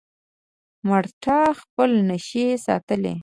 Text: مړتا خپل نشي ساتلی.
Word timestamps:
مړتا 0.87 1.39
خپل 1.61 1.89
نشي 2.09 2.47
ساتلی. 2.65 3.15